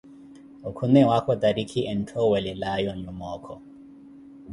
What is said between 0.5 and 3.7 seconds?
Okhuno ewaakho tarikhi entthowelawe onyuma okho.